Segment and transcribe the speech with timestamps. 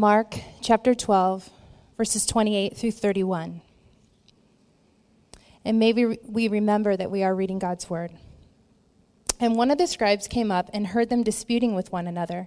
[0.00, 1.50] Mark chapter 12,
[1.96, 3.62] verses 28 through 31.
[5.64, 8.12] And maybe we remember that we are reading God's word.
[9.40, 12.46] And one of the scribes came up and heard them disputing with one another,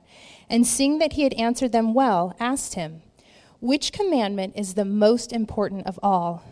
[0.50, 3.02] and seeing that he had answered them well, asked him,
[3.60, 6.46] Which commandment is the most important of all?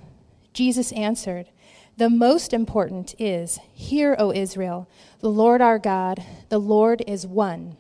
[0.51, 1.47] Jesus answered,
[1.95, 4.89] The most important is, Hear, O Israel,
[5.21, 7.77] the Lord our God, the Lord is one.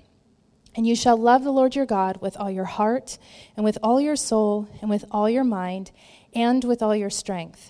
[0.79, 3.17] And you shall love the Lord your God with all your heart,
[3.57, 5.91] and with all your soul, and with all your mind,
[6.33, 7.69] and with all your strength.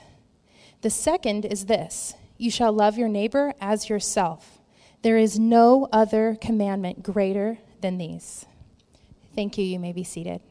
[0.84, 4.60] The second is this you shall love your neighbor as yourself.
[5.02, 8.46] There is no other commandment greater than these.
[9.34, 9.66] Thank you.
[9.66, 10.42] You may be seated.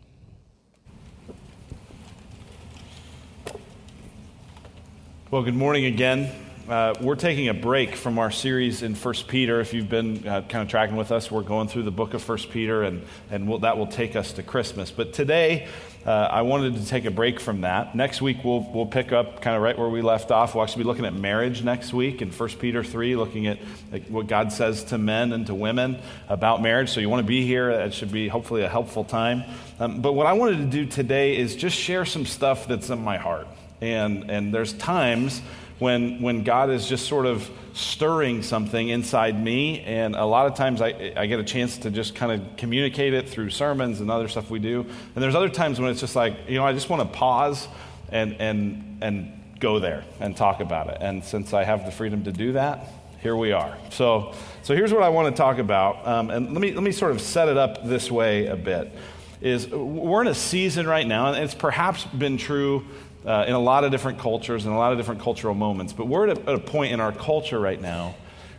[5.30, 6.47] Well, good morning again.
[6.68, 9.58] Uh, we're taking a break from our series in First Peter.
[9.58, 12.22] If you've been uh, kind of tracking with us, we're going through the book of
[12.22, 14.90] First Peter, and, and we'll, that will take us to Christmas.
[14.90, 15.66] But today,
[16.04, 17.94] uh, I wanted to take a break from that.
[17.94, 20.54] Next week, we'll, we'll pick up kind of right where we left off.
[20.54, 23.58] We'll actually be looking at marriage next week in 1 Peter 3, looking at
[23.90, 26.90] like, what God says to men and to women about marriage.
[26.90, 27.70] So you want to be here.
[27.70, 29.42] It should be hopefully a helpful time.
[29.80, 33.02] Um, but what I wanted to do today is just share some stuff that's in
[33.02, 33.48] my heart.
[33.80, 35.40] And, and there's times
[35.78, 39.80] when, when God is just sort of stirring something inside me.
[39.80, 43.14] And a lot of times I, I get a chance to just kind of communicate
[43.14, 44.80] it through sermons and other stuff we do.
[45.14, 47.68] And there's other times when it's just like, you know, I just want to pause
[48.10, 50.98] and, and, and go there and talk about it.
[51.00, 52.88] And since I have the freedom to do that,
[53.20, 53.76] here we are.
[53.90, 56.06] So, so here's what I want to talk about.
[56.06, 58.92] Um, and let me, let me sort of set it up this way a bit.
[59.40, 62.84] Is we're in a season right now, and it's perhaps been true
[63.28, 65.92] uh, in a lot of different cultures and a lot of different cultural moments.
[65.92, 68.14] But we're at a, at a point in our culture right now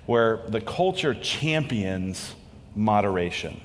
[0.05, 2.35] where the culture champions
[2.75, 3.59] moderation.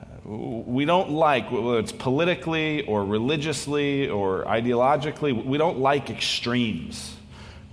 [0.00, 7.16] Uh, we don't like, whether it's politically or religiously or ideologically, we don't like extremes.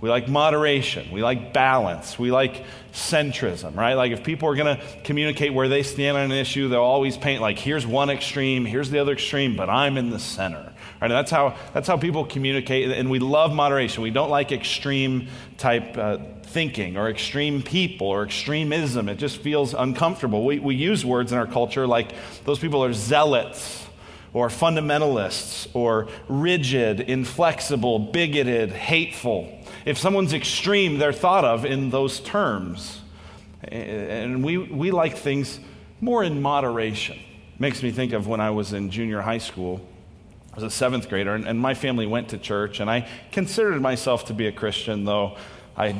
[0.00, 1.12] We like moderation.
[1.12, 2.18] We like balance.
[2.18, 3.94] We like centrism, right?
[3.94, 7.16] Like if people are going to communicate where they stand on an issue, they'll always
[7.16, 10.69] paint like, here's one extreme, here's the other extreme, but I'm in the center.
[11.00, 11.08] Right?
[11.08, 14.02] That's how, that's how people communicate, and we love moderation.
[14.02, 19.08] We don't like extreme type uh, thinking or extreme people or extremism.
[19.08, 20.44] It just feels uncomfortable.
[20.44, 22.12] We, we use words in our culture like
[22.44, 23.86] those people are zealots
[24.32, 29.58] or fundamentalists or rigid, inflexible, bigoted, hateful.
[29.84, 33.00] If someone's extreme, they're thought of in those terms.
[33.62, 35.60] And we, we like things
[36.00, 37.18] more in moderation.
[37.58, 39.86] Makes me think of when I was in junior high school.
[40.60, 44.26] Was a seventh grader, and, and my family went to church, and I considered myself
[44.26, 45.38] to be a Christian, though
[45.74, 45.94] I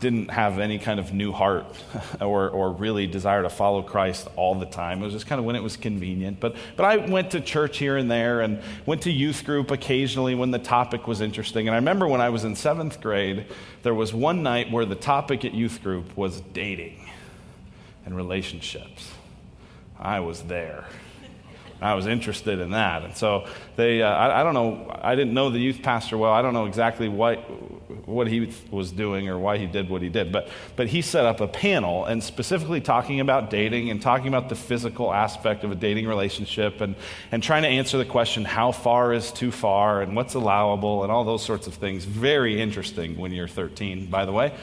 [0.00, 1.66] didn't have any kind of new heart
[2.22, 5.02] or, or really desire to follow Christ all the time.
[5.02, 6.40] It was just kind of when it was convenient.
[6.40, 10.34] But, but I went to church here and there and went to youth group occasionally
[10.34, 11.68] when the topic was interesting.
[11.68, 13.44] And I remember when I was in seventh grade,
[13.82, 17.06] there was one night where the topic at youth group was dating
[18.06, 19.10] and relationships.
[19.98, 20.86] I was there.
[21.80, 23.04] I was interested in that.
[23.04, 26.32] And so they, uh, I, I, don't know, I didn't know the youth pastor well.
[26.32, 27.36] I don't know exactly what,
[28.08, 30.32] what he was doing or why he did what he did.
[30.32, 34.48] But, but he set up a panel and specifically talking about dating and talking about
[34.48, 36.96] the physical aspect of a dating relationship and,
[37.30, 41.12] and trying to answer the question, how far is too far and what's allowable and
[41.12, 42.06] all those sorts of things.
[42.06, 44.54] Very interesting when you're 13, by the way.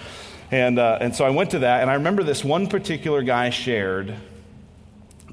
[0.50, 3.50] And, uh, and so I went to that, and I remember this one particular guy
[3.50, 4.16] shared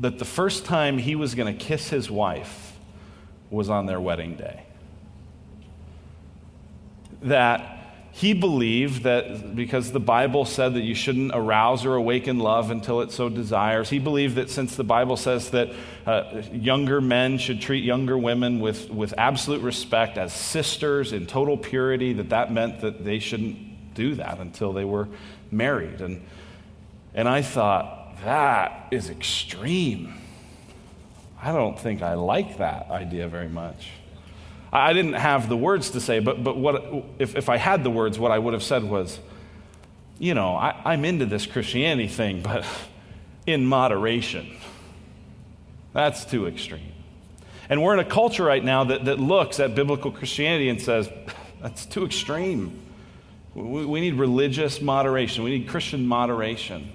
[0.00, 2.76] that the first time he was going to kiss his wife
[3.50, 4.62] was on their wedding day.
[7.22, 7.80] That
[8.12, 13.02] he believed that because the Bible said that you shouldn't arouse or awaken love until
[13.02, 15.70] it so desires, he believed that since the Bible says that
[16.06, 21.56] uh, younger men should treat younger women with, with absolute respect as sisters in total
[21.56, 25.08] purity, that that meant that they shouldn't do that until they were
[25.50, 26.00] married.
[26.00, 26.22] And,
[27.14, 30.14] and I thought, that is extreme.
[31.42, 33.90] I don't think I like that idea very much.
[34.72, 37.90] I didn't have the words to say, but, but what, if, if I had the
[37.90, 39.18] words, what I would have said was,
[40.18, 42.64] you know, I, I'm into this Christianity thing, but
[43.46, 44.56] in moderation.
[45.92, 46.92] That's too extreme.
[47.68, 51.08] And we're in a culture right now that, that looks at biblical Christianity and says,
[51.62, 52.80] that's too extreme.
[53.54, 56.92] We, we need religious moderation, we need Christian moderation.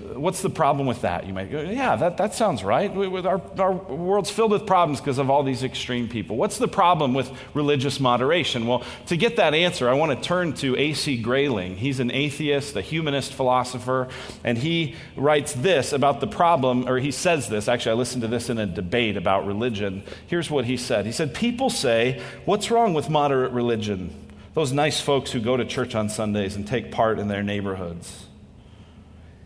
[0.00, 1.24] What's the problem with that?
[1.24, 2.90] You might go, yeah, that, that sounds right.
[2.90, 6.36] Our, our world's filled with problems because of all these extreme people.
[6.36, 8.66] What's the problem with religious moderation?
[8.66, 11.22] Well, to get that answer, I want to turn to A.C.
[11.22, 11.76] Grayling.
[11.76, 14.08] He's an atheist, a humanist philosopher,
[14.42, 17.68] and he writes this about the problem, or he says this.
[17.68, 20.02] Actually, I listened to this in a debate about religion.
[20.26, 24.12] Here's what he said He said, People say, What's wrong with moderate religion?
[24.54, 28.26] Those nice folks who go to church on Sundays and take part in their neighborhoods.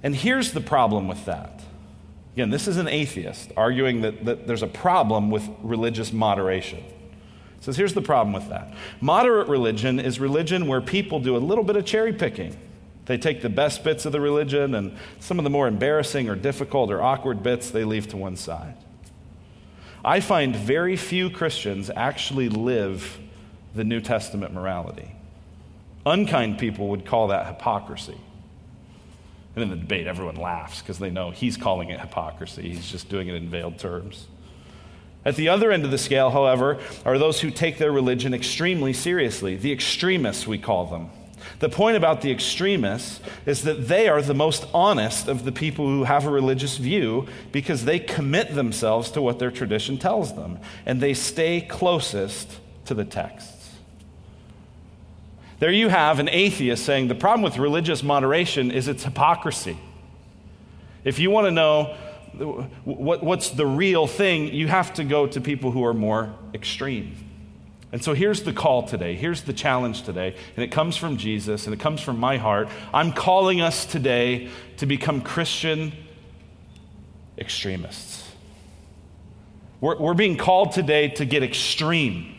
[0.02, 1.60] And here's the problem with that.
[2.34, 6.84] Again, this is an atheist arguing that, that there's a problem with religious moderation.
[7.60, 8.72] Says, here's the problem with that.
[9.00, 12.56] Moderate religion is religion where people do a little bit of cherry picking.
[13.06, 16.36] They take the best bits of the religion and some of the more embarrassing or
[16.36, 18.76] difficult or awkward bits they leave to one side.
[20.04, 23.18] I find very few Christians actually live
[23.74, 25.14] the New Testament morality.
[26.06, 28.16] Unkind people would call that hypocrisy.
[29.54, 32.68] And in the debate, everyone laughs because they know he's calling it hypocrisy.
[32.68, 34.26] He's just doing it in veiled terms.
[35.24, 38.92] At the other end of the scale, however, are those who take their religion extremely
[38.92, 39.56] seriously.
[39.56, 41.10] The extremists, we call them.
[41.58, 45.86] The point about the extremists is that they are the most honest of the people
[45.86, 50.58] who have a religious view because they commit themselves to what their tradition tells them
[50.86, 53.57] and they stay closest to the text.
[55.58, 59.76] There you have an atheist saying the problem with religious moderation is its hypocrisy.
[61.04, 61.96] If you want to know
[62.84, 67.16] what, what's the real thing, you have to go to people who are more extreme.
[67.90, 69.16] And so here's the call today.
[69.16, 70.36] Here's the challenge today.
[70.56, 72.68] And it comes from Jesus and it comes from my heart.
[72.92, 75.92] I'm calling us today to become Christian
[77.38, 78.30] extremists.
[79.80, 82.34] We're, we're being called today to get extreme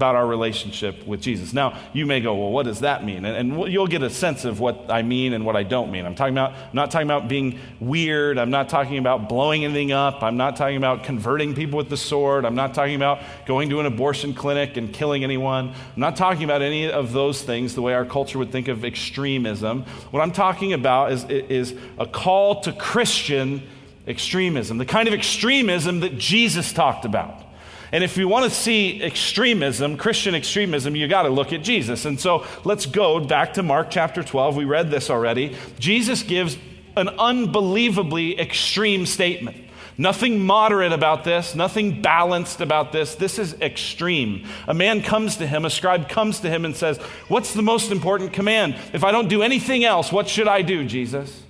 [0.00, 1.52] about our relationship with Jesus.
[1.52, 3.26] Now, you may go, well, what does that mean?
[3.26, 6.06] And, and, you'll get a sense of what I mean and what I don't mean.
[6.06, 8.38] I'm talking about, I'm not talking about being weird.
[8.38, 10.22] I'm not talking about blowing anything up.
[10.22, 12.46] I'm not talking about converting people with the sword.
[12.46, 15.68] I'm not talking about going to an abortion clinic and killing anyone.
[15.68, 18.86] I'm not talking about any of those things the way our culture would think of
[18.86, 19.82] extremism.
[20.12, 23.62] What I'm talking about is, is a call to Christian
[24.06, 27.49] extremism, the kind of extremism that Jesus talked about.
[27.92, 32.04] And if you want to see extremism, Christian extremism, you got to look at Jesus.
[32.04, 34.56] And so let's go back to Mark chapter 12.
[34.56, 35.56] We read this already.
[35.78, 36.56] Jesus gives
[36.96, 39.56] an unbelievably extreme statement.
[39.98, 43.16] Nothing moderate about this, nothing balanced about this.
[43.16, 44.46] This is extreme.
[44.66, 46.96] A man comes to him, a scribe comes to him and says,
[47.28, 48.76] What's the most important command?
[48.94, 51.42] If I don't do anything else, what should I do, Jesus?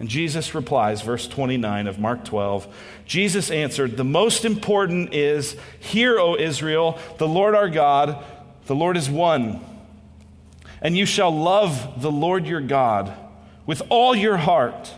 [0.00, 2.74] And Jesus replies, verse 29 of Mark 12
[3.04, 8.24] Jesus answered, The most important is, Hear, O Israel, the Lord our God,
[8.64, 9.60] the Lord is one.
[10.80, 13.14] And you shall love the Lord your God
[13.66, 14.92] with all your heart,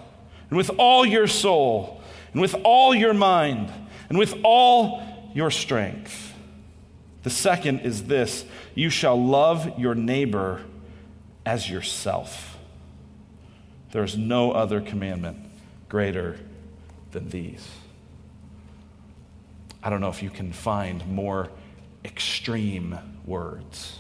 [0.48, 2.00] and with all your soul,
[2.32, 3.72] and with all your mind,
[4.08, 5.02] and with all
[5.34, 6.32] your strength.
[7.24, 8.44] The second is this
[8.74, 10.62] you shall love your neighbor
[11.44, 12.51] as yourself.
[13.92, 15.38] There's no other commandment
[15.88, 16.38] greater
[17.12, 17.68] than these.
[19.82, 21.50] I don't know if you can find more
[22.04, 23.98] extreme words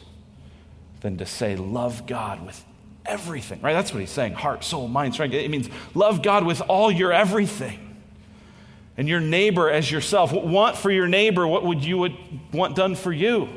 [1.00, 2.64] than to say, love God with
[3.04, 3.74] everything, right?
[3.74, 5.34] That's what he's saying heart, soul, mind, strength.
[5.34, 7.90] It means love God with all your everything.
[8.96, 10.32] And your neighbor as yourself.
[10.32, 12.16] What Want for your neighbor what would you would
[12.52, 13.48] want done for you.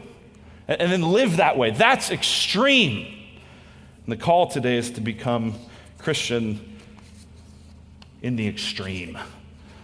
[0.68, 1.72] And then live that way.
[1.72, 3.06] That's extreme.
[4.06, 5.56] And the call today is to become
[6.06, 6.60] Christian
[8.22, 9.18] in the extreme.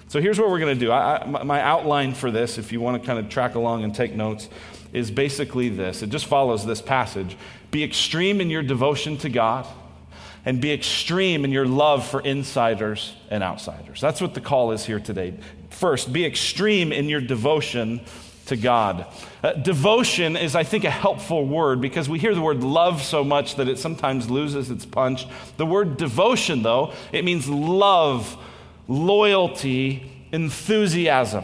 [0.08, 0.92] So here's what we're going to do.
[0.92, 3.96] I, I, my outline for this, if you want to kind of track along and
[3.96, 4.48] take notes,
[4.94, 6.04] is basically this.
[6.04, 7.36] It just follows this passage.
[7.72, 9.66] Be extreme in your devotion to God
[10.46, 14.00] and be extreme in your love for insiders and outsiders.
[14.00, 15.34] That's what the call is here today.
[15.72, 18.00] First, be extreme in your devotion
[18.48, 19.06] to God.
[19.44, 23.24] Uh, devotion is, I think, a helpful word because we hear the word love so
[23.24, 25.26] much that it sometimes loses its punch.
[25.58, 28.38] The word devotion, though, it means love,
[28.88, 31.44] loyalty, enthusiasm.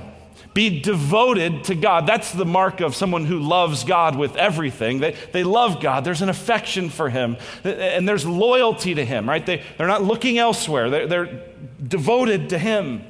[0.53, 2.07] Be devoted to God.
[2.07, 4.99] That's the mark of someone who loves God with everything.
[4.99, 6.03] They, they love God.
[6.03, 9.45] There's an affection for Him, and there's loyalty to Him, right?
[9.45, 11.43] They, they're not looking elsewhere, they're, they're
[11.81, 13.03] devoted to Him.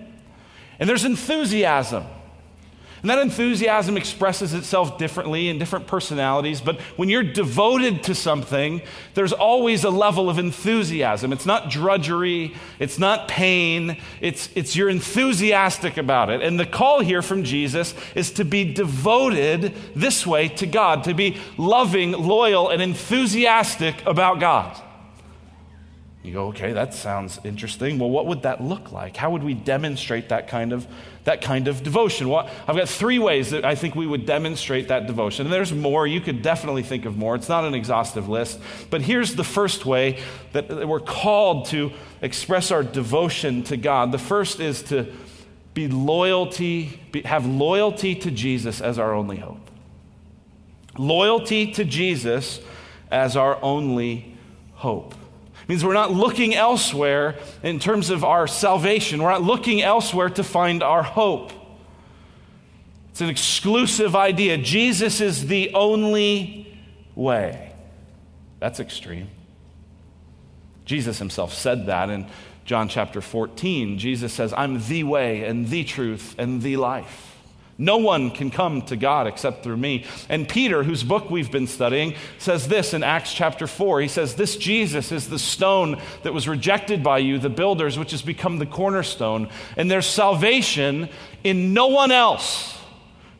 [0.77, 2.03] And there's enthusiasm.
[3.01, 8.81] And that enthusiasm expresses itself differently in different personalities, but when you're devoted to something,
[9.13, 11.31] there's always a level of enthusiasm.
[11.31, 16.41] It's not drudgery, it's not pain, it's, it's you're enthusiastic about it.
[16.41, 21.13] And the call here from Jesus is to be devoted this way to God, to
[21.13, 24.81] be loving, loyal, and enthusiastic about God.
[26.27, 27.99] You go, okay, that sounds interesting.
[27.99, 29.15] Well, what would that look like?
[29.15, 30.85] How would we demonstrate that kind of,
[31.23, 32.27] that kind of devotion?
[32.27, 35.45] Well, I've got three ways that I think we would demonstrate that devotion.
[35.45, 36.05] And there's more.
[36.05, 37.35] You could definitely think of more.
[37.35, 38.59] It's not an exhaustive list.
[38.89, 40.19] But here's the first way
[40.51, 44.11] that we're called to express our devotion to God.
[44.11, 45.07] The first is to
[45.73, 49.71] be loyalty, be, have loyalty to Jesus as our only hope.
[50.97, 52.59] Loyalty to Jesus
[53.09, 54.35] as our only
[54.73, 55.15] hope
[55.67, 59.21] means we're not looking elsewhere in terms of our salvation.
[59.21, 61.51] We're not looking elsewhere to find our hope.
[63.11, 64.57] It's an exclusive idea.
[64.57, 66.79] Jesus is the only
[67.15, 67.73] way.
[68.59, 69.29] That's extreme.
[70.85, 72.27] Jesus himself said that in
[72.63, 73.97] John chapter 14.
[73.97, 77.36] Jesus says, I'm the way and the truth and the life.
[77.79, 80.05] No one can come to God except through me.
[80.29, 84.01] And Peter, whose book we've been studying, says this in Acts chapter 4.
[84.01, 88.11] He says, This Jesus is the stone that was rejected by you, the builders, which
[88.11, 89.49] has become the cornerstone.
[89.75, 91.09] And there's salvation
[91.43, 92.73] in no one else.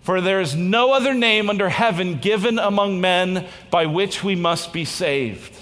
[0.01, 4.71] For there is no other name under heaven given among men by which we must
[4.71, 5.53] be saved.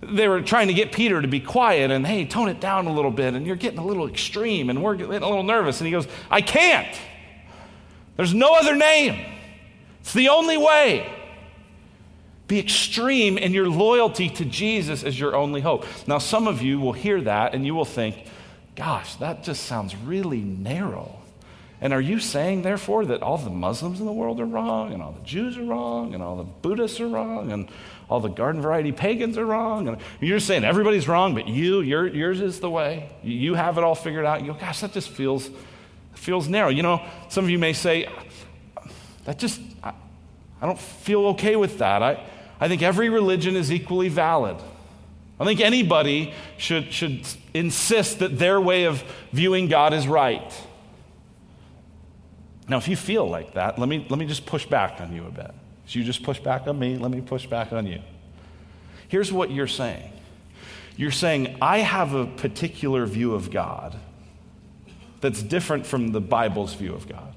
[0.00, 2.94] They were trying to get Peter to be quiet and, hey, tone it down a
[2.94, 5.80] little bit, and you're getting a little extreme, and we're getting a little nervous.
[5.80, 6.88] And he goes, I can't.
[8.16, 9.24] There's no other name.
[10.00, 11.12] It's the only way.
[12.48, 15.84] Be extreme in your loyalty to Jesus as your only hope.
[16.06, 18.16] Now, some of you will hear that and you will think,
[18.76, 21.16] gosh, that just sounds really narrow.
[21.80, 25.02] And are you saying, therefore, that all the Muslims in the world are wrong, and
[25.02, 27.68] all the Jews are wrong, and all the Buddhists are wrong, and
[28.08, 29.86] all the garden variety pagans are wrong?
[29.86, 33.10] And you're saying everybody's wrong, but you, yours is the way.
[33.22, 34.40] You have it all figured out.
[34.40, 35.50] You go, gosh, that just feels
[36.16, 36.68] feels narrow.
[36.68, 38.08] You know, some of you may say,
[39.24, 39.92] that just, I,
[40.60, 42.02] I don't feel okay with that.
[42.02, 42.24] I,
[42.60, 44.56] I think every religion is equally valid.
[45.38, 50.52] I think anybody should, should insist that their way of viewing God is right.
[52.68, 55.26] Now, if you feel like that, let me, let me just push back on you
[55.26, 55.52] a bit.
[55.86, 58.00] So you just push back on me, let me push back on you.
[59.08, 60.12] Here's what you're saying
[60.96, 63.98] you're saying, I have a particular view of God
[65.20, 67.34] that's different from the Bible's view of God.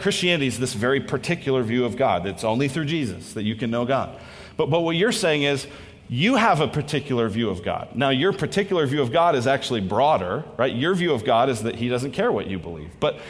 [0.00, 2.26] Christianity is this very particular view of God.
[2.26, 4.18] It's only through Jesus that you can know God.
[4.56, 5.66] But, but what you're saying is,
[6.10, 7.94] you have a particular view of God.
[7.94, 10.74] Now, your particular view of God is actually broader, right?
[10.74, 12.90] Your view of God is that He doesn't care what you believe.
[12.98, 13.20] But,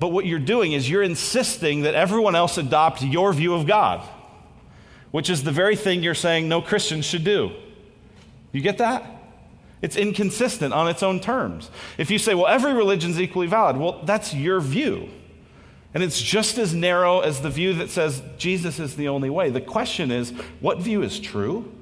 [0.00, 4.06] but what you're doing is you're insisting that everyone else adopt your view of God,
[5.12, 7.52] which is the very thing you're saying no Christians should do.
[8.50, 9.04] You get that?
[9.80, 11.70] It's inconsistent on its own terms.
[11.98, 15.08] If you say, well, every religion is equally valid, well, that's your view.
[15.94, 19.50] And it's just as narrow as the view that says Jesus is the only way.
[19.50, 20.30] The question is,
[20.60, 21.72] what view is true?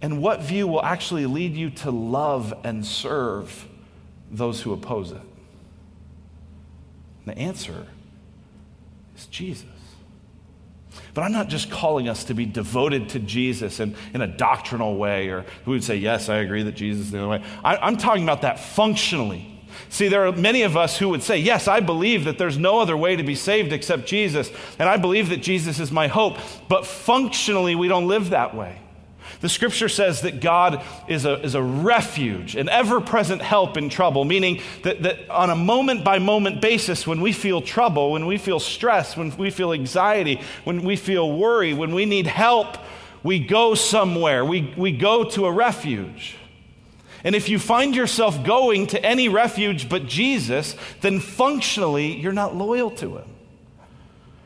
[0.00, 3.66] And what view will actually lead you to love and serve
[4.30, 5.22] those who oppose it?
[7.24, 7.86] And the answer
[9.16, 9.73] is Jesus.
[11.14, 14.96] But I'm not just calling us to be devoted to Jesus in, in a doctrinal
[14.96, 17.44] way, or who would say, Yes, I agree that Jesus is the only way.
[17.64, 19.50] I, I'm talking about that functionally.
[19.88, 22.80] See, there are many of us who would say, Yes, I believe that there's no
[22.80, 26.36] other way to be saved except Jesus, and I believe that Jesus is my hope,
[26.68, 28.80] but functionally we don't live that way.
[29.44, 33.90] The scripture says that God is a, is a refuge, an ever present help in
[33.90, 38.24] trouble, meaning that, that on a moment by moment basis, when we feel trouble, when
[38.24, 42.78] we feel stress, when we feel anxiety, when we feel worry, when we need help,
[43.22, 44.46] we go somewhere.
[44.46, 46.38] We, we go to a refuge.
[47.22, 52.56] And if you find yourself going to any refuge but Jesus, then functionally you're not
[52.56, 53.28] loyal to him.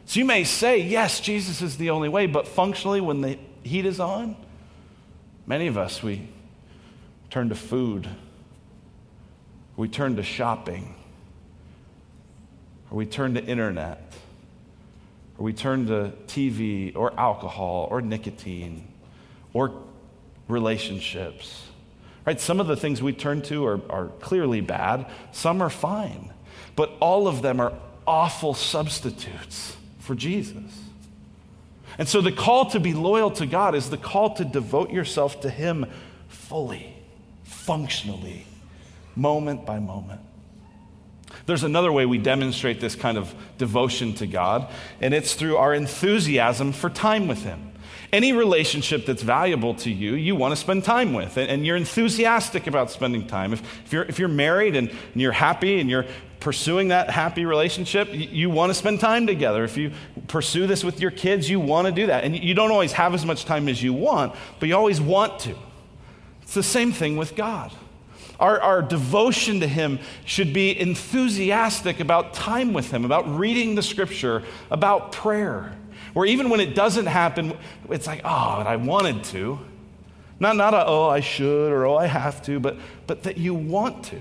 [0.07, 3.87] So you may say, yes, Jesus is the only way, but functionally, when the heat
[3.87, 4.35] is on,
[5.49, 6.29] Many of us, we
[7.31, 8.07] turn to food,
[9.79, 10.95] we turn to shopping,
[12.91, 14.13] or we turn to internet,
[15.39, 18.87] or we turn to TV, or alcohol, or nicotine,
[19.55, 19.73] or
[20.49, 21.65] relationships.
[22.27, 22.39] Right?
[22.39, 26.31] Some of the things we turn to are, are clearly bad, some are fine,
[26.77, 27.73] but all of them are
[28.07, 30.88] awful substitutes for Jesus.
[31.99, 35.41] And so the call to be loyal to God is the call to devote yourself
[35.41, 35.87] to Him
[36.29, 36.95] fully,
[37.43, 38.47] functionally,
[39.17, 40.21] moment by moment.
[41.47, 45.75] There's another way we demonstrate this kind of devotion to God, and it's through our
[45.75, 47.68] enthusiasm for time with Him.
[48.13, 52.67] Any relationship that's valuable to you, you want to spend time with, and, you're enthusiastic
[52.67, 53.53] about spending time.
[53.53, 56.07] If, if, you're, if you're married and, and you're happy and you're
[56.41, 59.63] pursuing that happy relationship, you, you want to spend time together.
[59.65, 59.93] If you
[60.27, 62.25] pursue this with your kids, you want to do that.
[62.25, 65.41] And you don't always have as much time as you want, but you always want
[65.41, 65.55] to.
[66.43, 67.73] It's the same thing with God.
[68.41, 73.83] Our, our devotion to Him should be enthusiastic about time with Him, about reading the
[73.83, 75.77] Scripture, about prayer.
[76.13, 77.57] Where even when it doesn't happen,
[77.91, 79.59] it's like, oh, I wanted to.
[80.41, 83.55] Not, not a, oh, I should or oh, I have to, but, but that you
[83.55, 84.21] want to.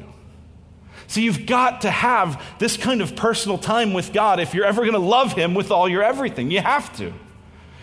[1.08, 4.82] So you've got to have this kind of personal time with God if you're ever
[4.82, 6.52] going to love Him with all your everything.
[6.52, 7.14] You have to.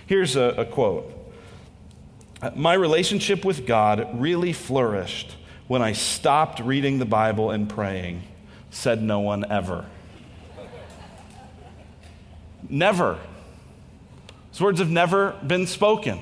[0.06, 1.11] Here's a, a quote
[2.42, 5.37] uh, My relationship with God really flourished
[5.68, 8.25] when I stopped reading the Bible and praying,
[8.70, 9.87] said no one ever.
[12.68, 13.18] Never.
[14.54, 16.20] Those words have never been spoken.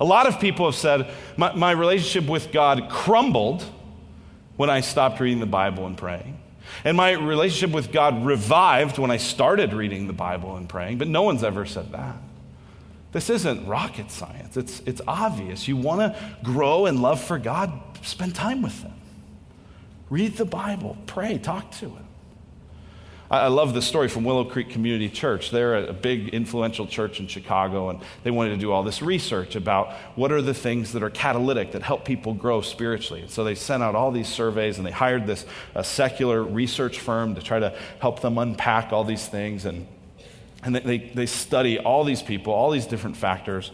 [0.00, 3.64] A lot of people have said, my, my, relationship with God crumbled
[4.58, 6.38] when I stopped reading the Bible and praying.
[6.84, 11.08] And my relationship with God revived when I started reading the Bible and praying, but
[11.08, 12.16] no one's ever said that.
[13.12, 14.58] This isn't rocket science.
[14.58, 15.66] It's, it's obvious.
[15.66, 17.72] You want to grow in love for God,
[18.02, 18.92] spend time with Him.
[20.10, 22.06] Read the Bible, pray, talk to Him.
[23.30, 25.52] I love the story from Willow Creek Community Church.
[25.52, 29.54] They're a big, influential church in Chicago, and they wanted to do all this research
[29.54, 33.20] about what are the things that are catalytic that help people grow spiritually.
[33.22, 35.46] And so they sent out all these surveys, and they hired this
[35.84, 39.64] secular research firm to try to help them unpack all these things.
[39.64, 39.86] And,
[40.64, 43.70] and they, they study all these people, all these different factors.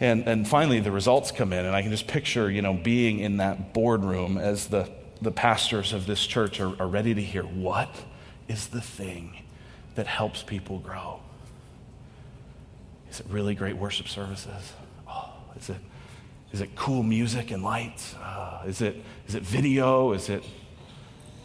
[0.00, 3.20] And, and finally, the results come in, and I can just picture, you know, being
[3.20, 4.90] in that boardroom as the,
[5.22, 7.88] the pastors of this church are, are ready to hear what?
[8.48, 9.42] Is the thing
[9.94, 11.20] that helps people grow?
[13.10, 14.72] Is it really great worship services?
[15.08, 15.78] Oh, is it,
[16.52, 18.14] is it cool music and lights?
[18.16, 20.12] Uh, is, it, is it video?
[20.12, 20.44] Is it,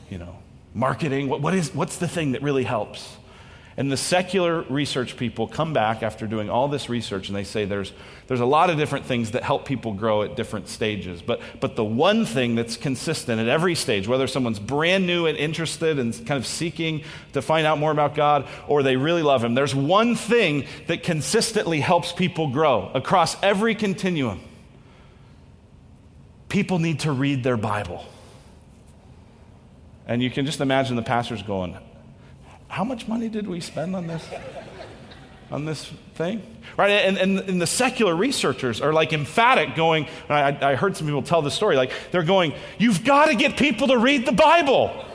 [0.10, 0.38] you know,
[0.74, 1.30] marketing?
[1.30, 3.18] What, what is, what's the thing that really helps?
[3.78, 7.64] And the secular research people come back after doing all this research and they say
[7.64, 7.94] there's,
[8.28, 11.22] there's a lot of different things that help people grow at different stages.
[11.22, 15.38] But, but the one thing that's consistent at every stage, whether someone's brand new and
[15.38, 19.42] interested and kind of seeking to find out more about God or they really love
[19.42, 24.42] Him, there's one thing that consistently helps people grow across every continuum.
[26.50, 28.06] People need to read their Bible.
[30.06, 31.78] And you can just imagine the pastors going,
[32.72, 34.26] how much money did we spend on this?
[35.52, 35.86] on this
[36.16, 36.42] thing?
[36.78, 36.92] Right?
[36.92, 41.22] And, and, and, the secular researchers are like emphatic, going, I, I heard some people
[41.22, 45.06] tell the story, like they're going, You've got to get people to read the Bible.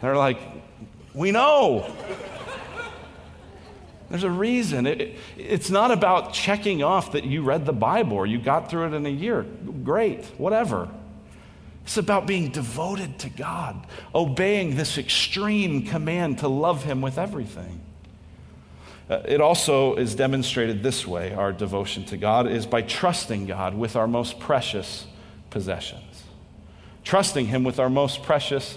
[0.00, 0.40] They're like,
[1.12, 1.94] We know.
[4.08, 4.86] There's a reason.
[4.86, 8.70] It, it, it's not about checking off that you read the Bible or you got
[8.70, 9.42] through it in a year.
[9.84, 10.88] Great, whatever.
[11.88, 17.80] It's about being devoted to God, obeying this extreme command to love Him with everything.
[19.08, 23.72] Uh, it also is demonstrated this way our devotion to God is by trusting God
[23.72, 25.06] with our most precious
[25.48, 26.24] possessions.
[27.04, 28.76] Trusting Him with our most precious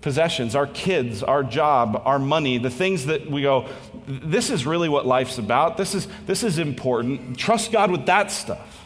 [0.00, 3.68] possessions, our kids, our job, our money, the things that we go,
[4.06, 5.76] this is really what life's about.
[5.76, 7.36] This is, this is important.
[7.36, 8.85] Trust God with that stuff.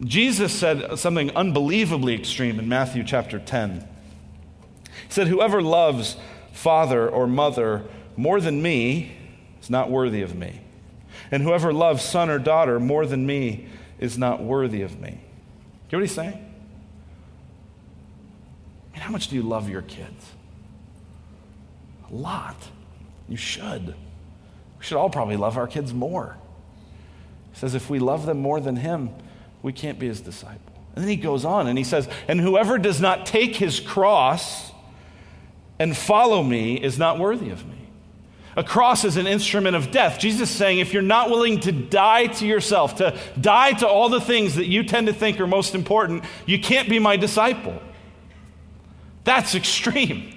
[0.00, 3.80] Jesus said something unbelievably extreme in Matthew chapter 10.
[3.80, 6.16] He said, Whoever loves
[6.52, 7.84] father or mother
[8.16, 9.16] more than me
[9.62, 10.60] is not worthy of me.
[11.30, 15.20] And whoever loves son or daughter more than me is not worthy of me.
[15.88, 16.34] Hear what he's saying?
[18.90, 20.32] I mean, how much do you love your kids?
[22.10, 22.56] A lot.
[23.28, 23.86] You should.
[23.86, 26.36] We should all probably love our kids more.
[27.52, 29.10] He says, if we love them more than him,
[29.64, 30.74] we can't be his disciple.
[30.94, 34.70] And then he goes on and he says, And whoever does not take his cross
[35.78, 37.74] and follow me is not worthy of me.
[38.56, 40.20] A cross is an instrument of death.
[40.20, 44.10] Jesus is saying, if you're not willing to die to yourself, to die to all
[44.10, 47.82] the things that you tend to think are most important, you can't be my disciple.
[49.24, 50.33] That's extreme.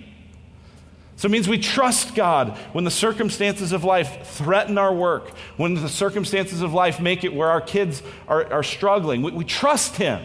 [1.17, 5.73] So it means we trust God when the circumstances of life threaten our work, when
[5.73, 9.23] the circumstances of life make it where our kids are, are struggling.
[9.23, 10.23] We, we trust Him.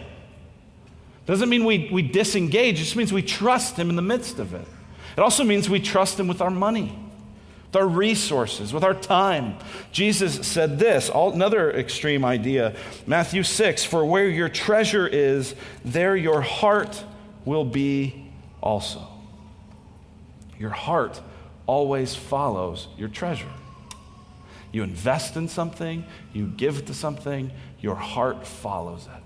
[1.25, 4.53] Doesn't mean we, we disengage, it just means we trust Him in the midst of
[4.53, 4.67] it.
[5.17, 6.95] It also means we trust Him with our money,
[7.67, 9.57] with our resources, with our time.
[9.91, 12.75] Jesus said this, all, another extreme idea
[13.07, 17.03] Matthew 6 For where your treasure is, there your heart
[17.45, 18.29] will be
[18.61, 19.12] also.
[20.63, 21.19] Your heart
[21.67, 23.51] always follows your treasure.
[24.71, 29.23] You invest in something, you give to something, your heart follows it.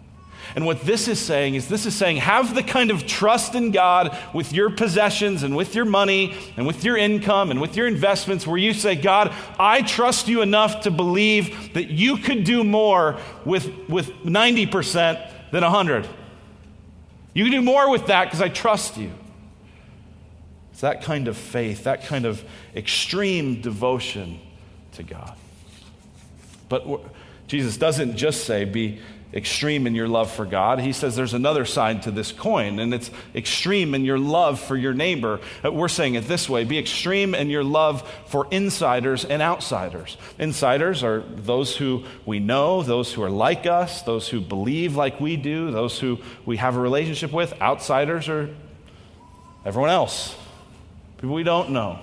[0.55, 3.69] And what this is saying is this is saying have the kind of trust in
[3.69, 7.85] God with your possessions and with your money and with your income and with your
[7.85, 12.63] investments where you say, God, I trust you enough to believe that you could do
[12.63, 16.07] more with, with 90% than 100.
[17.35, 19.11] You can do more with that because I trust you.
[20.77, 22.43] It's that kind of faith, that kind of
[22.75, 24.39] extreme devotion
[24.91, 25.35] to God.
[26.69, 26.85] But
[27.47, 28.99] Jesus doesn't just say, be
[29.33, 30.79] extreme in your love for God.
[30.79, 34.77] He says there's another side to this coin, and it's extreme in your love for
[34.77, 35.39] your neighbor.
[35.65, 40.15] Uh, we're saying it this way be extreme in your love for insiders and outsiders.
[40.37, 45.19] Insiders are those who we know, those who are like us, those who believe like
[45.19, 47.59] we do, those who we have a relationship with.
[47.59, 48.53] Outsiders are
[49.65, 50.35] everyone else,
[51.17, 51.99] people we don't know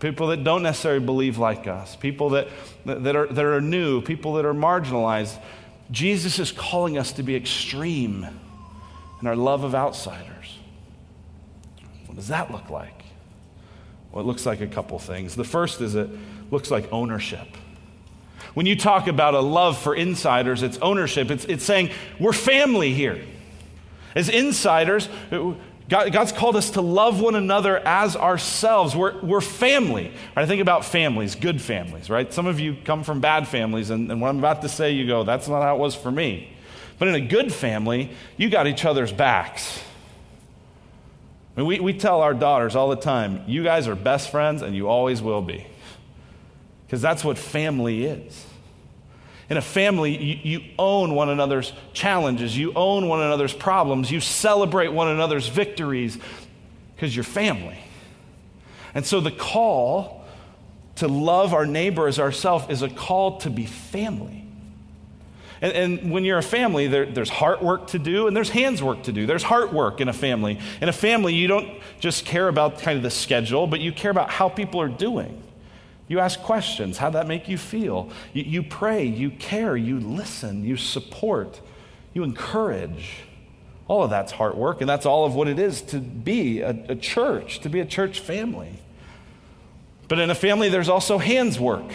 [0.00, 2.48] people that don't necessarily believe like us, people that,
[2.84, 5.36] that, are, that are new, people that are marginalized.
[5.90, 8.26] Jesus is calling us to be extreme
[9.20, 10.58] in our love of outsiders.
[12.06, 13.04] What does that look like?
[14.12, 15.34] Well, it looks like a couple things.
[15.34, 16.08] The first is it
[16.50, 17.46] looks like ownership.
[18.54, 21.30] When you talk about a love for insiders, it's ownership.
[21.30, 23.20] It's, it's saying we're family here.
[24.14, 25.08] As insiders,
[25.88, 28.94] God, God's called us to love one another as ourselves.
[28.94, 30.12] We're, we're family.
[30.36, 32.32] I think about families, good families, right?
[32.32, 35.06] Some of you come from bad families, and, and what I'm about to say, you
[35.06, 36.52] go, that's not how it was for me.
[36.98, 39.80] But in a good family, you got each other's backs.
[41.56, 44.60] I mean, we, we tell our daughters all the time, you guys are best friends,
[44.60, 45.66] and you always will be.
[46.86, 48.44] Because that's what family is.
[49.50, 54.20] In a family, you, you, own one another's challenges, you own one another's problems, you
[54.20, 56.18] celebrate one another's victories
[56.94, 57.78] because you're family.
[58.94, 60.24] And so the call
[60.96, 64.44] to love our neighbor as ourselves is a call to be family.
[65.60, 68.82] And, and, when you're a family, there, there's heart work to do and there's hands
[68.82, 69.26] work to do.
[69.26, 70.60] There's heart work in a family.
[70.80, 74.10] In a family, you don't just care about kind of the schedule, but you care
[74.10, 75.42] about how people are doing.
[76.08, 76.98] You ask questions.
[76.98, 78.10] How'd that make you feel?
[78.32, 81.60] You, you pray, you care, you listen, you support,
[82.14, 83.20] you encourage.
[83.86, 86.70] All of that's heart work, and that's all of what it is to be a,
[86.88, 88.72] a church, to be a church family.
[90.08, 91.90] But in a family, there's also hands work.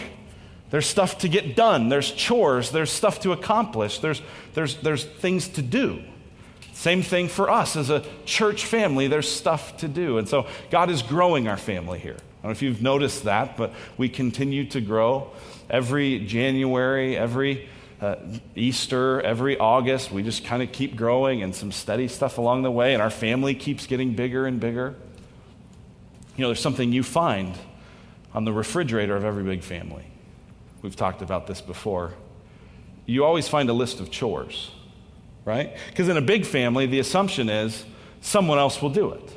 [0.70, 4.24] There's stuff to get done, there's chores, there's stuff to accomplish, there's,
[4.56, 6.02] there's, there's things to do.
[6.72, 10.18] Same thing for us as a church family, there's stuff to do.
[10.18, 12.18] And so God is growing our family here.
[12.44, 15.32] I don't know if you've noticed that, but we continue to grow.
[15.70, 17.70] Every January, every
[18.02, 18.18] uh,
[18.54, 22.72] Easter, every August, we just kind of keep growing and some steady stuff along the
[22.72, 24.94] way, and our family keeps getting bigger and bigger.
[26.36, 27.58] You know, there's something you find
[28.34, 30.04] on the refrigerator of every big family.
[30.82, 32.12] We've talked about this before.
[33.06, 34.70] You always find a list of chores,
[35.46, 35.78] right?
[35.88, 37.86] Because in a big family, the assumption is
[38.20, 39.32] someone else will do it.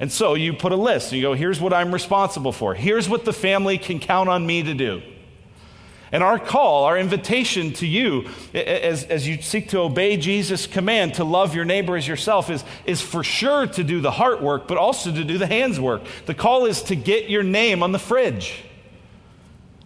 [0.00, 2.74] And so you put a list and you go, here's what I'm responsible for.
[2.74, 5.02] Here's what the family can count on me to do.
[6.12, 11.14] And our call, our invitation to you as, as you seek to obey Jesus' command
[11.14, 14.68] to love your neighbor as yourself is, is for sure to do the heart work,
[14.68, 16.02] but also to do the hands work.
[16.26, 18.62] The call is to get your name on the fridge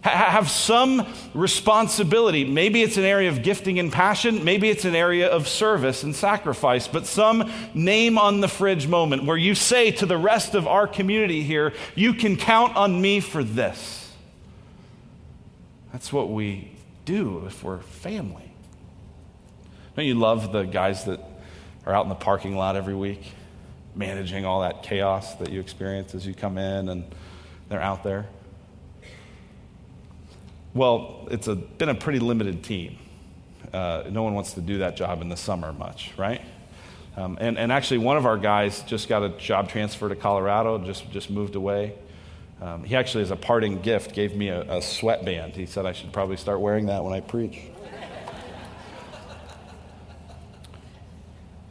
[0.01, 2.45] have some responsibility.
[2.45, 4.45] Maybe it's an area of gifting and passion.
[4.45, 9.25] Maybe it's an area of service and sacrifice, but some name on the fridge moment
[9.25, 13.19] where you say to the rest of our community here, you can count on me
[13.19, 14.13] for this.
[15.91, 16.71] That's what we
[17.03, 18.53] do if we're family.
[19.95, 21.19] Don't you love the guys that
[21.85, 23.33] are out in the parking lot every week,
[23.95, 27.03] managing all that chaos that you experience as you come in and
[27.67, 28.27] they're out there?
[30.73, 32.97] Well, it's a, been a pretty limited team.
[33.73, 36.41] Uh, no one wants to do that job in the summer much, right?
[37.17, 40.77] Um, and, and actually, one of our guys just got a job transfer to Colorado,
[40.77, 41.95] just, just moved away.
[42.61, 45.55] Um, he actually, as a parting gift, gave me a, a sweatband.
[45.55, 47.59] He said I should probably start wearing that when I preach.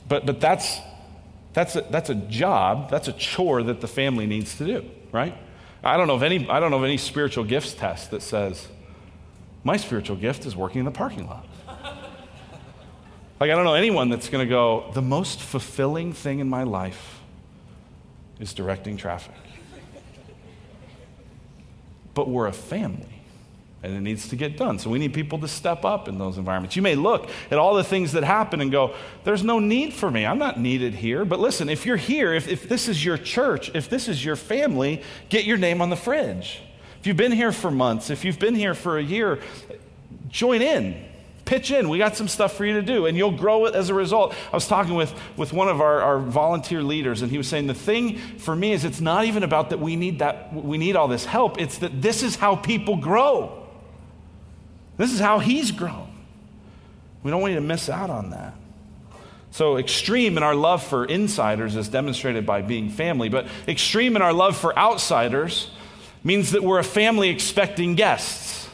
[0.08, 0.78] but, but that's,
[1.52, 5.36] that's, a, that's a job, that's a chore that the family needs to do, right?
[5.84, 8.68] I don't know of any, I don't know of any spiritual gifts test that says,
[9.68, 11.46] my spiritual gift is working in the parking lot.
[13.38, 16.62] Like, I don't know anyone that's going to go, the most fulfilling thing in my
[16.62, 17.20] life
[18.40, 19.34] is directing traffic.
[22.14, 23.20] But we're a family,
[23.82, 24.78] and it needs to get done.
[24.78, 26.74] So we need people to step up in those environments.
[26.74, 30.10] You may look at all the things that happen and go, there's no need for
[30.10, 30.24] me.
[30.24, 31.26] I'm not needed here.
[31.26, 34.34] But listen, if you're here, if, if this is your church, if this is your
[34.34, 36.62] family, get your name on the fridge.
[37.00, 39.40] If you've been here for months, if you've been here for a year,
[40.28, 41.04] join in.
[41.44, 41.88] pitch in.
[41.88, 44.34] We got some stuff for you to do, and you'll grow it as a result.
[44.52, 47.68] I was talking with, with one of our, our volunteer leaders, and he was saying
[47.68, 50.94] the thing for me is it's not even about that we need that we need
[50.94, 51.58] all this help.
[51.58, 53.66] It's that this is how people grow.
[54.98, 56.12] This is how he's grown.
[57.22, 58.54] We don't want you to miss out on that.
[59.50, 64.22] So, extreme in our love for insiders is demonstrated by being family, but extreme in
[64.22, 65.70] our love for outsiders
[66.24, 68.68] means that we're a family expecting guests.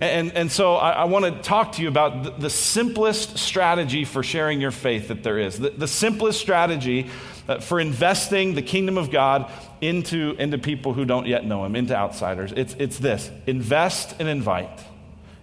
[0.00, 4.04] And, and so I, I want to talk to you about the, the, simplest strategy
[4.04, 5.60] for sharing your faith that there is.
[5.60, 7.08] The, the simplest strategy
[7.48, 9.48] uh, for investing the kingdom of God
[9.80, 12.52] into, into people who don't yet know Him, into outsiders.
[12.56, 14.80] It's, it's this invest and invite.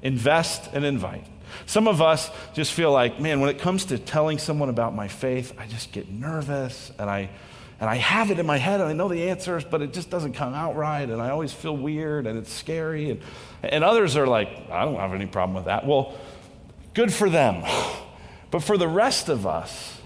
[0.01, 1.25] Invest and invite.
[1.65, 5.07] Some of us just feel like, man, when it comes to telling someone about my
[5.07, 7.29] faith, I just get nervous and I,
[7.79, 10.09] and I have it in my head and I know the answers, but it just
[10.09, 13.11] doesn't come out right and I always feel weird and it's scary.
[13.11, 13.21] And,
[13.63, 15.85] and others are like, I don't have any problem with that.
[15.85, 16.17] Well,
[16.93, 17.63] good for them.
[18.51, 19.99] But for the rest of us,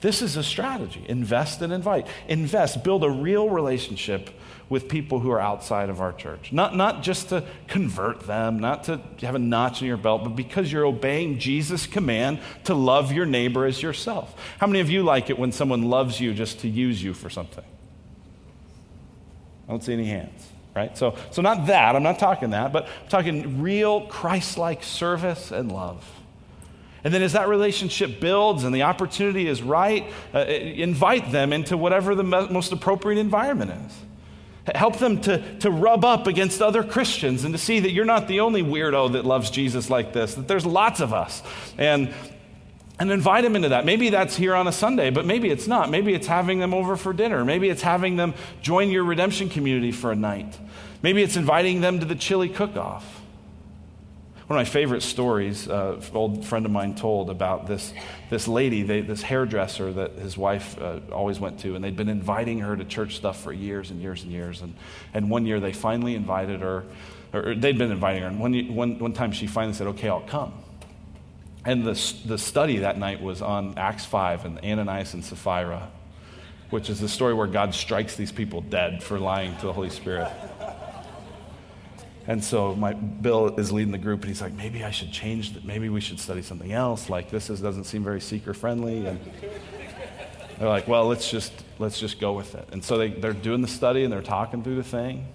[0.00, 2.06] this is a strategy invest and invite.
[2.28, 4.30] Invest, build a real relationship
[4.68, 6.52] with people who are outside of our church.
[6.52, 10.30] Not, not just to convert them, not to have a notch in your belt, but
[10.30, 14.34] because you're obeying Jesus' command to love your neighbor as yourself.
[14.58, 17.30] How many of you like it when someone loves you just to use you for
[17.30, 17.64] something?
[19.68, 20.96] I don't see any hands, right?
[20.98, 25.52] So, so not that, I'm not talking that, but I'm talking real Christ like service
[25.52, 26.04] and love.
[27.04, 31.76] And then, as that relationship builds and the opportunity is right, uh, invite them into
[31.76, 34.05] whatever the most appropriate environment is.
[34.74, 38.26] Help them to, to rub up against other Christians and to see that you're not
[38.26, 41.42] the only weirdo that loves Jesus like this, that there's lots of us.
[41.78, 42.12] And,
[42.98, 43.84] and invite them into that.
[43.84, 45.90] Maybe that's here on a Sunday, but maybe it's not.
[45.90, 47.44] Maybe it's having them over for dinner.
[47.44, 50.58] Maybe it's having them join your redemption community for a night.
[51.02, 53.22] Maybe it's inviting them to the chili cook off.
[54.46, 57.92] One of my favorite stories, uh, an old friend of mine told about this,
[58.30, 62.08] this lady, they, this hairdresser that his wife uh, always went to, and they'd been
[62.08, 64.62] inviting her to church stuff for years and years and years.
[64.62, 64.76] And,
[65.12, 66.84] and one year they finally invited her,
[67.32, 70.20] or they'd been inviting her, and one, one, one time she finally said, Okay, I'll
[70.20, 70.52] come.
[71.64, 75.90] And the, the study that night was on Acts 5 and Ananias and Sapphira,
[76.70, 79.90] which is the story where God strikes these people dead for lying to the Holy
[79.90, 80.30] Spirit.
[82.28, 85.54] And so my Bill is leading the group, and he's like, maybe I should change.
[85.54, 85.64] That.
[85.64, 87.08] Maybe we should study something else.
[87.08, 89.06] Like this is, doesn't seem very seeker friendly.
[89.06, 89.20] And
[90.58, 92.68] they're like, well, let's just let's just go with it.
[92.72, 95.26] And so they, they're doing the study and they're talking through the thing.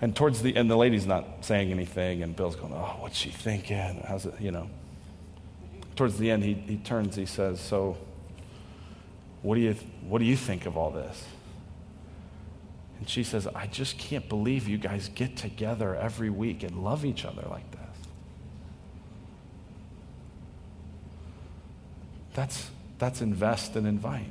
[0.00, 3.30] And towards the end, the lady's not saying anything, and Bill's going, oh, what's she
[3.30, 4.02] thinking?
[4.08, 4.68] How's it, you know?
[5.94, 7.96] Towards the end, he, he turns, he says, so
[9.42, 9.76] what do you
[10.08, 11.24] what do you think of all this?
[13.02, 17.04] And she says, I just can't believe you guys get together every week and love
[17.04, 17.80] each other like this.
[22.34, 24.28] That's, that's invest and invite.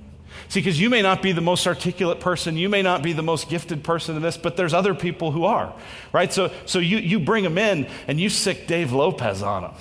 [0.47, 3.21] See, because you may not be the most articulate person, you may not be the
[3.21, 5.75] most gifted person in this, but there's other people who are,
[6.13, 6.31] right?
[6.31, 9.73] So, so you, you bring them in and you sic Dave Lopez on them,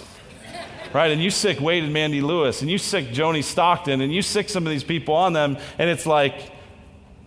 [0.92, 1.12] right?
[1.12, 4.48] And you sic Wade and Mandy Lewis, and you sic Joni Stockton, and you sic
[4.48, 6.59] some of these people on them, and it's like,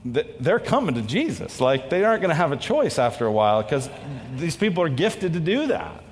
[0.06, 1.62] they're coming to Jesus.
[1.62, 3.90] Like, they aren't going to have a choice after a while because
[4.36, 6.04] these people are gifted to do that.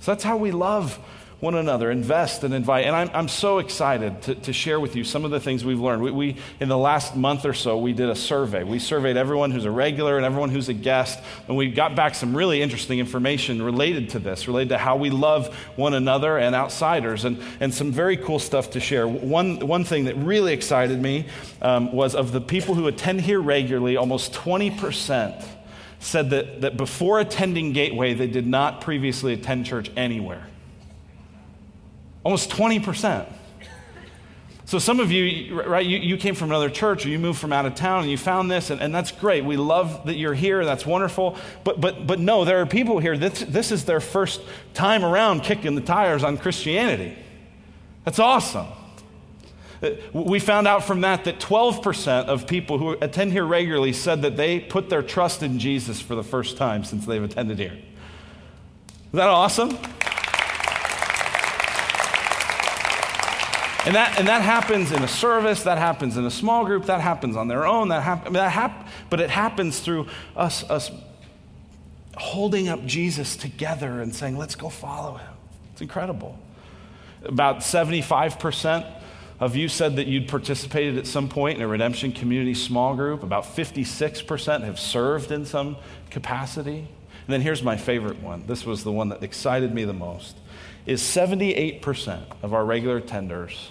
[0.00, 0.98] So that's how we love
[1.42, 2.86] one another, invest and invite.
[2.86, 5.80] And I'm, I'm so excited to, to share with you some of the things we've
[5.80, 6.00] learned.
[6.00, 8.62] We, we, in the last month or so, we did a survey.
[8.62, 12.14] We surveyed everyone who's a regular and everyone who's a guest, and we got back
[12.14, 16.54] some really interesting information related to this, related to how we love one another and
[16.54, 19.08] outsiders, and, and some very cool stuff to share.
[19.08, 21.26] One, one thing that really excited me
[21.60, 25.44] um, was of the people who attend here regularly, almost 20%
[25.98, 30.46] said that, that before attending Gateway, they did not previously attend church anywhere.
[32.24, 33.26] Almost 20%.
[34.64, 37.52] So some of you, right, you, you came from another church or you moved from
[37.52, 39.44] out of town and you found this, and, and that's great.
[39.44, 40.64] We love that you're here.
[40.64, 41.36] That's wonderful.
[41.62, 44.40] But, but, but no, there are people here, this, this is their first
[44.72, 47.18] time around kicking the tires on Christianity.
[48.04, 48.66] That's awesome.
[49.82, 54.22] Uh, we found out from that that 12% of people who attend here regularly said
[54.22, 57.74] that they put their trust in Jesus for the first time since they've attended here.
[57.74, 59.76] Is that awesome?
[63.84, 67.00] And that, and that happens in a service, that happens in a small group, that
[67.00, 70.90] happens on their own, that, hap- that hap- but it happens through us, us
[72.16, 75.34] holding up Jesus together and saying, let's go follow him.
[75.72, 76.38] It's incredible.
[77.24, 78.86] About 75%
[79.40, 83.24] of you said that you'd participated at some point in a redemption community small group.
[83.24, 85.76] About 56% have served in some
[86.10, 86.86] capacity.
[87.26, 88.46] And then here's my favorite one.
[88.46, 90.36] This was the one that excited me the most.
[90.86, 93.68] Is 78% of our regular attenders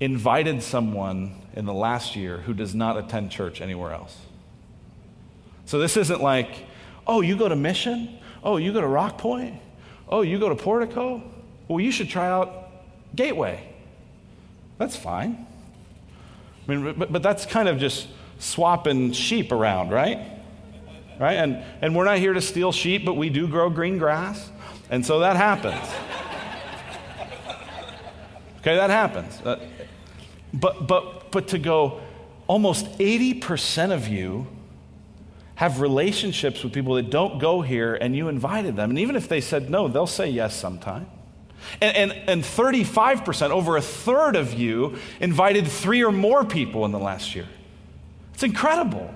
[0.00, 4.18] invited someone in the last year who does not attend church anywhere else.
[5.64, 6.50] So this isn't like,
[7.06, 8.18] oh, you go to Mission?
[8.42, 9.60] Oh, you go to Rock Point?
[10.08, 11.22] Oh, you go to Portico?
[11.68, 12.70] Well, you should try out
[13.16, 13.66] Gateway.
[14.76, 15.46] That's fine.
[16.66, 20.33] I mean, but, but that's kind of just swapping sheep around, right?
[21.18, 21.34] Right?
[21.34, 24.50] And, and we're not here to steal sheep, but we do grow green grass.
[24.90, 25.88] And so that happens.
[28.60, 29.40] okay, that happens.
[29.40, 29.66] Uh,
[30.52, 32.00] but, but, but to go,
[32.46, 34.46] almost 80% of you
[35.56, 38.90] have relationships with people that don't go here and you invited them.
[38.90, 41.06] And even if they said no, they'll say yes sometime.
[41.80, 46.92] And, and, and 35%, over a third of you, invited three or more people in
[46.92, 47.46] the last year.
[48.34, 49.12] It's incredible.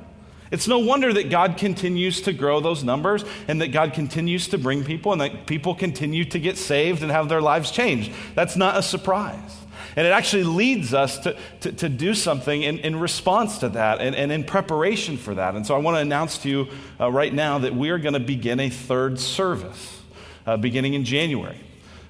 [0.50, 4.58] It's no wonder that God continues to grow those numbers and that God continues to
[4.58, 8.12] bring people and that people continue to get saved and have their lives changed.
[8.34, 9.56] That's not a surprise.
[9.96, 14.00] And it actually leads us to, to, to do something in, in response to that
[14.00, 15.56] and, and in preparation for that.
[15.56, 16.68] And so I want to announce to you
[17.00, 20.00] uh, right now that we are going to begin a third service
[20.46, 21.58] uh, beginning in January.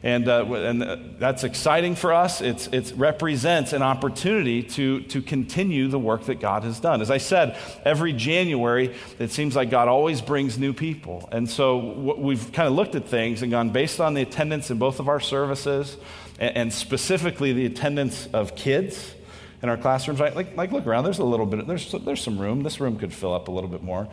[0.01, 2.41] And, uh, and uh, that's exciting for us.
[2.41, 7.01] It's, it represents an opportunity to, to continue the work that God has done.
[7.01, 11.29] As I said, every January, it seems like God always brings new people.
[11.33, 14.79] And so we've kind of looked at things and gone based on the attendance in
[14.79, 15.97] both of our services,
[16.39, 19.15] and, and specifically the attendance of kids
[19.63, 20.21] in our classrooms.
[20.21, 20.37] Right?
[20.37, 22.63] Like, like, look around, there's a little bit, there's, there's some room.
[22.63, 24.07] This room could fill up a little bit more.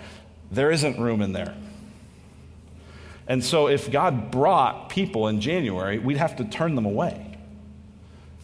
[0.49, 1.55] There isn't room in there.
[3.27, 7.37] And so, if God brought people in January, we'd have to turn them away.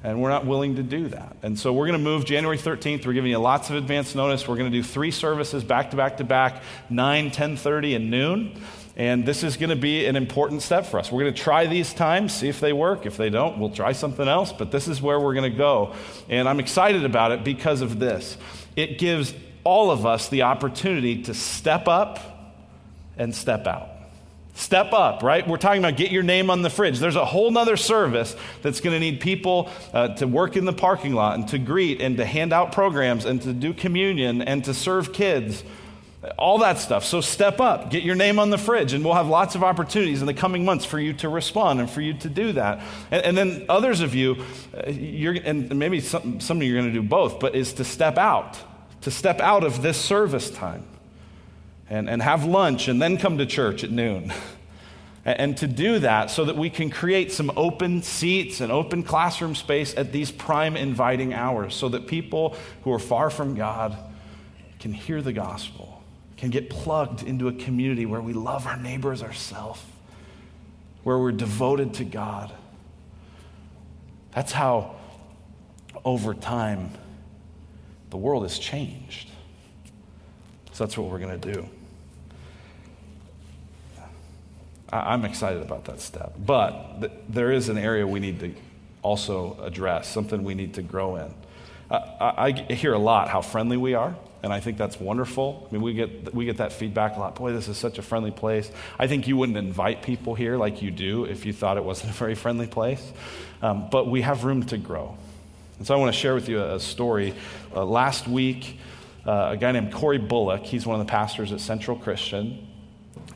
[0.03, 1.37] And we're not willing to do that.
[1.43, 3.05] And so, we're going to move January 13th.
[3.05, 4.47] We're giving you lots of advance notice.
[4.47, 8.61] We're going to do three services back to back to back 9, 10:30, and noon.
[8.97, 11.11] And this is going to be an important step for us.
[11.11, 13.05] We're going to try these times, see if they work.
[13.05, 14.51] If they don't, we'll try something else.
[14.51, 15.93] But this is where we're going to go.
[16.27, 18.37] And I'm excited about it because of this.
[18.75, 22.19] It gives all of us the opportunity to step up
[23.17, 23.90] and step out.
[24.53, 25.47] Step up, right?
[25.47, 26.99] We're talking about get your name on the fridge.
[26.99, 30.73] There's a whole nother service that's going to need people uh, to work in the
[30.73, 34.63] parking lot and to greet and to hand out programs and to do communion and
[34.65, 35.63] to serve kids.
[36.37, 37.03] All that stuff.
[37.05, 40.19] So step up, get your name on the fridge, and we'll have lots of opportunities
[40.21, 42.81] in the coming months for you to respond and for you to do that.
[43.09, 44.43] And, and then others of you,
[44.75, 47.73] uh, you're, and maybe some, some of you are going to do both, but is
[47.73, 48.59] to step out,
[49.01, 50.83] to step out of this service time
[51.91, 54.33] and, and have lunch and then come to church at noon.
[55.25, 59.53] and to do that so that we can create some open seats and open classroom
[59.53, 63.95] space at these prime inviting hours so that people who are far from God
[64.79, 66.01] can hear the gospel,
[66.37, 69.83] can get plugged into a community where we love our neighbors ourselves,
[71.03, 72.51] where we're devoted to God.
[74.33, 74.95] That's how,
[76.05, 76.91] over time,
[78.11, 79.29] the world has changed.
[80.71, 81.69] So that's what we're going to do.
[84.91, 86.33] I'm excited about that step.
[86.37, 88.53] But th- there is an area we need to
[89.01, 91.33] also address, something we need to grow in.
[91.89, 95.67] I, I hear a lot how friendly we are, and I think that's wonderful.
[95.69, 97.35] I mean, we get, we get that feedback a lot.
[97.35, 98.71] Boy, this is such a friendly place.
[98.97, 102.11] I think you wouldn't invite people here like you do if you thought it wasn't
[102.11, 103.11] a very friendly place.
[103.61, 105.17] Um, but we have room to grow.
[105.77, 107.33] And so I want to share with you a, a story.
[107.75, 108.77] Uh, last week,
[109.25, 112.67] uh, a guy named Corey Bullock, he's one of the pastors at Central Christian,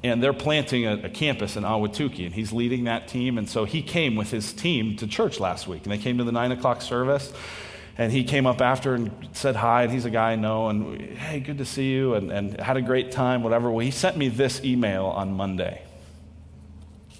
[0.05, 3.37] and they're planting a, a, campus in Ahwatukee, and he's leading that team.
[3.37, 6.23] And so he came with his team to church last week, and they came to
[6.23, 7.33] the nine o'clock service.
[7.97, 10.99] And he came up after and said hi, and he's a guy I know, and
[11.17, 13.71] hey, good to see you, and, and had a great time, whatever.
[13.71, 15.81] Well, he sent me this email on Monday.
[17.09, 17.17] He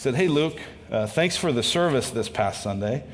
[0.00, 0.58] said, Hey, Luke,
[0.90, 3.04] uh, thanks for the service this past Sunday.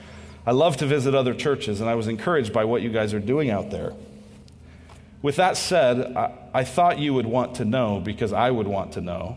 [0.47, 3.21] I love to visit other churches, and I was encouraged by what you guys are
[3.21, 3.93] doing out there.
[5.21, 8.93] With that said, I, I thought you would want to know because I would want
[8.93, 9.37] to know.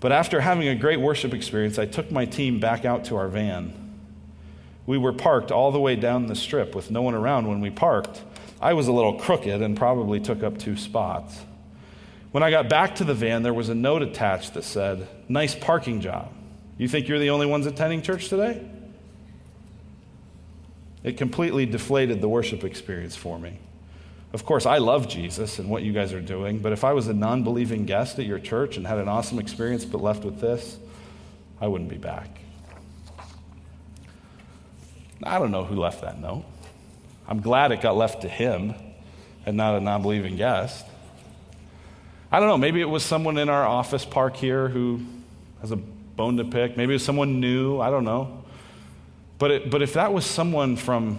[0.00, 3.28] But after having a great worship experience, I took my team back out to our
[3.28, 3.72] van.
[4.86, 7.70] We were parked all the way down the strip with no one around when we
[7.70, 8.22] parked.
[8.60, 11.40] I was a little crooked and probably took up two spots.
[12.30, 15.54] When I got back to the van, there was a note attached that said, Nice
[15.54, 16.32] parking job.
[16.78, 18.64] You think you're the only ones attending church today?
[21.02, 23.58] It completely deflated the worship experience for me.
[24.32, 27.08] Of course, I love Jesus and what you guys are doing, but if I was
[27.08, 30.40] a non believing guest at your church and had an awesome experience but left with
[30.40, 30.78] this,
[31.60, 32.40] I wouldn't be back.
[35.22, 36.44] I don't know who left that note.
[37.28, 38.74] I'm glad it got left to him
[39.46, 40.84] and not a non believing guest.
[42.30, 45.00] I don't know, maybe it was someone in our office park here who
[45.60, 46.76] has a bone to pick.
[46.76, 47.80] Maybe it was someone new.
[47.80, 48.44] I don't know.
[49.38, 51.18] But, it, but if that was someone from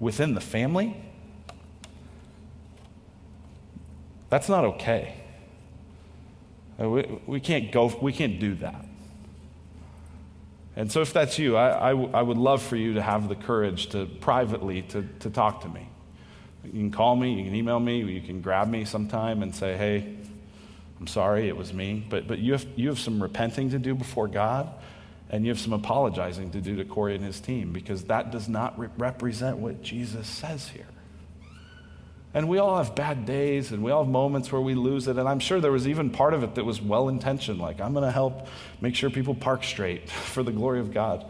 [0.00, 0.96] within the family,
[4.30, 5.14] that's not okay.
[6.80, 8.84] Uh, we, we can't go, we can't do that.
[10.76, 13.34] And so, if that's you, I, I, I, would love for you to have the
[13.34, 15.88] courage to privately to, to talk to me.
[16.64, 19.76] You can call me, you can email me, you can grab me sometime and say,
[19.76, 20.14] hey,
[21.00, 22.06] I'm sorry, it was me.
[22.08, 24.68] But, but you, have, you have some repenting to do before God,
[25.30, 28.48] and you have some apologizing to do to Corey and his team, because that does
[28.48, 30.86] not re- represent what Jesus says here.
[32.38, 35.18] And we all have bad days and we all have moments where we lose it.
[35.18, 37.92] And I'm sure there was even part of it that was well intentioned, like, I'm
[37.92, 38.46] going to help
[38.80, 41.26] make sure people park straight for the glory of God.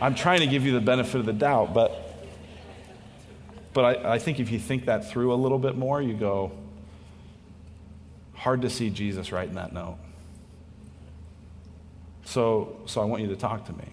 [0.00, 2.24] I'm trying to give you the benefit of the doubt, but,
[3.74, 6.52] but I, I think if you think that through a little bit more, you go,
[8.32, 9.98] hard to see Jesus writing that note.
[12.24, 13.88] So, so I want you to talk to me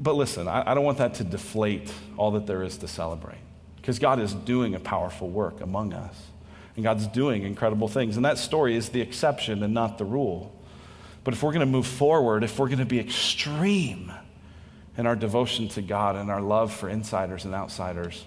[0.00, 3.38] but listen, I, I don't want that to deflate all that there is to celebrate.
[3.76, 6.14] Because God is doing a powerful work among us.
[6.76, 8.16] And God's doing incredible things.
[8.16, 10.54] And that story is the exception and not the rule.
[11.24, 14.12] But if we're going to move forward, if we're going to be extreme
[14.96, 18.24] in our devotion to God and our love for insiders and outsiders,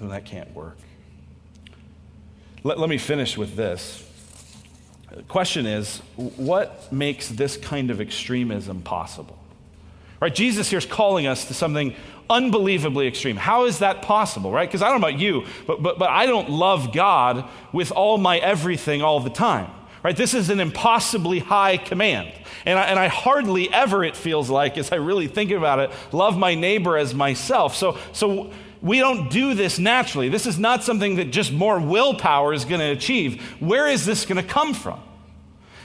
[0.00, 0.78] then that can't work.
[2.64, 4.08] Let, let me finish with this.
[5.14, 9.38] The question is what makes this kind of extremism possible?
[10.20, 10.34] Right?
[10.34, 11.94] Jesus here is calling us to something
[12.30, 13.36] unbelievably extreme.
[13.36, 14.68] How is that possible, right?
[14.68, 18.16] Because I don't know about you, but, but, but I don't love God with all
[18.18, 19.70] my everything all the time.
[20.02, 20.16] Right?
[20.16, 22.32] This is an impossibly high command.
[22.64, 25.90] And I, and I hardly ever, it feels like, as I really think about it,
[26.10, 27.76] love my neighbor as myself.
[27.76, 28.50] So, so
[28.82, 30.28] we don't do this naturally.
[30.28, 33.40] This is not something that just more willpower is going to achieve.
[33.60, 35.00] Where is this going to come from?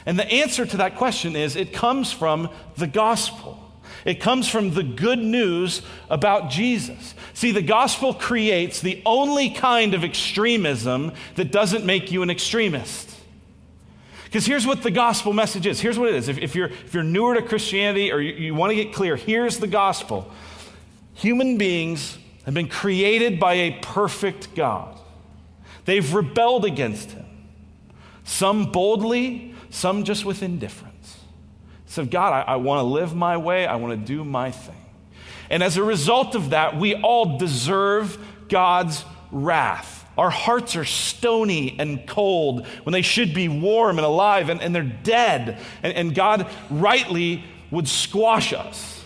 [0.06, 3.64] And the answer to that question is it comes from the gospel.
[4.04, 7.14] It comes from the good news about Jesus.
[7.34, 13.14] See, the gospel creates the only kind of extremism that doesn't make you an extremist.
[14.24, 15.80] Because here's what the gospel message is.
[15.80, 16.30] Here's what it is.
[16.30, 19.16] If, if, you're, if you're newer to Christianity or you, you want to get clear,
[19.16, 20.32] here's the gospel.
[21.14, 22.18] Human beings
[22.48, 24.98] have been created by a perfect God.
[25.84, 27.26] They've rebelled against him,
[28.24, 31.18] some boldly, some just with indifference.
[31.88, 34.78] So, God, I, I want to live my way, I want to do my thing.
[35.50, 38.18] And as a result of that, we all deserve
[38.48, 40.06] God's wrath.
[40.18, 44.74] Our hearts are stony and cold when they should be warm and alive, and, and
[44.74, 45.60] they're dead.
[45.84, 48.97] And, and God rightly would squash us.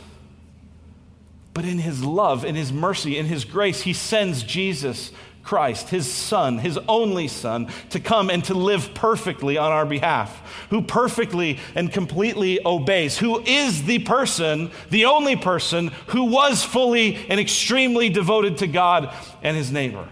[1.54, 5.12] But in his love, in his mercy, in his grace, he sends Jesus
[5.44, 10.68] Christ, his son, his only son, to come and to live perfectly on our behalf,
[10.70, 17.16] who perfectly and completely obeys, who is the person, the only person who was fully
[17.28, 20.08] and extremely devoted to God and his neighbor.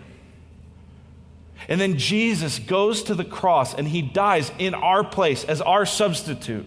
[1.68, 5.86] And then Jesus goes to the cross and he dies in our place as our
[5.86, 6.66] substitute,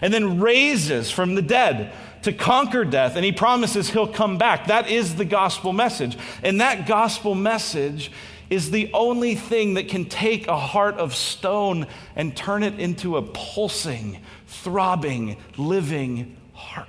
[0.00, 1.92] and then raises from the dead
[2.26, 4.66] to conquer death, and he promises he'll come back.
[4.66, 6.18] That is the gospel message.
[6.42, 8.10] And that gospel message
[8.50, 13.16] is the only thing that can take a heart of stone and turn it into
[13.16, 16.88] a pulsing, throbbing, living heart.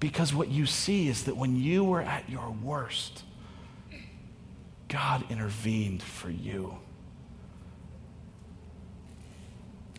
[0.00, 3.22] Because what you see is that when you were at your worst,
[4.88, 6.78] God intervened for you.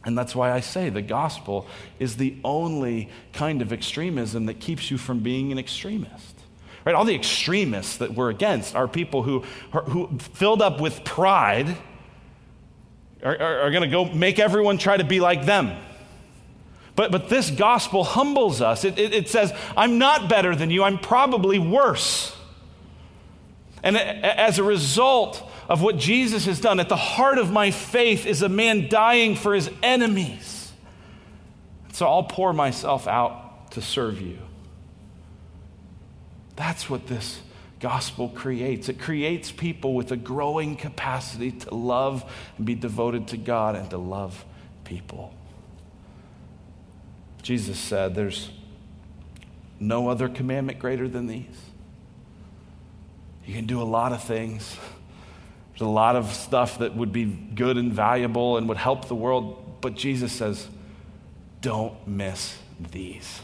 [0.05, 1.67] And that's why I say the gospel
[1.99, 6.35] is the only kind of extremism that keeps you from being an extremist.
[6.85, 6.95] Right?
[6.95, 9.41] All the extremists that we're against are people who,
[9.71, 11.75] who filled up with pride,
[13.23, 15.77] are, are, are going to go make everyone try to be like them.
[16.95, 18.85] But, but this gospel humbles us.
[18.85, 22.35] It, it, it says, I'm not better than you, I'm probably worse.
[23.83, 28.25] And as a result of what Jesus has done, at the heart of my faith
[28.25, 30.73] is a man dying for his enemies.
[31.93, 34.39] So I'll pour myself out to serve you.
[36.55, 37.41] That's what this
[37.79, 38.89] gospel creates.
[38.89, 43.89] It creates people with a growing capacity to love and be devoted to God and
[43.91, 44.43] to love
[44.85, 45.33] people.
[47.43, 48.49] Jesus said, There's
[49.79, 51.45] no other commandment greater than these.
[53.45, 54.75] You can do a lot of things.
[55.79, 59.15] There's a lot of stuff that would be good and valuable and would help the
[59.15, 60.67] world, but Jesus says,
[61.61, 62.57] don't miss
[62.91, 63.39] these.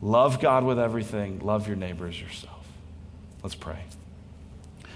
[0.00, 2.64] Love God with everything, love your neighbor as yourself.
[3.42, 3.78] Let's pray.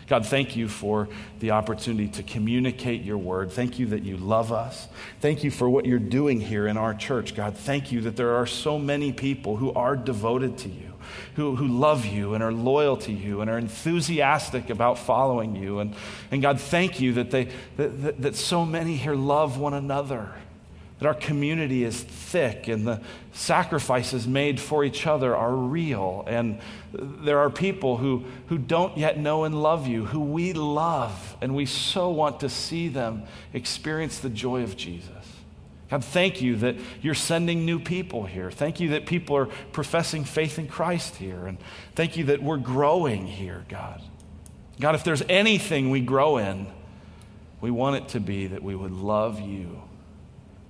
[0.07, 1.09] God, thank you for
[1.41, 3.51] the opportunity to communicate your word.
[3.51, 4.87] Thank you that you love us.
[5.21, 7.35] Thank you for what you're doing here in our church.
[7.35, 10.90] God, thank you that there are so many people who are devoted to you,
[11.37, 15.81] who, who love you and are loyal to you and are enthusiastic about following you.
[15.81, 15.95] And,
[16.31, 20.33] and God, thank you that, they, that, that, that so many here love one another
[21.01, 23.01] that our community is thick and the
[23.33, 26.25] sacrifices made for each other are real.
[26.27, 26.61] And
[26.93, 31.57] there are people who, who don't yet know and love you, who we love, and
[31.57, 33.23] we so want to see them
[33.55, 35.09] experience the joy of Jesus.
[35.91, 38.51] God, thank you that you're sending new people here.
[38.51, 41.47] Thank you that people are professing faith in Christ here.
[41.47, 41.59] And
[41.97, 44.01] thank you that we're growing here, God.
[44.79, 46.69] God, if there's anything we grow in,
[47.61, 49.83] we want it to be that we would love you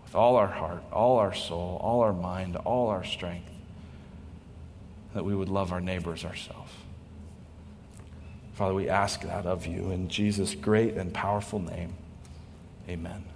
[0.02, 3.50] with all our heart, all our soul, all our mind, all our strength,
[5.14, 6.72] that we would love our neighbors ourselves.
[8.54, 11.94] Father, we ask that of you in Jesus' great and powerful name.
[12.88, 13.29] Amen.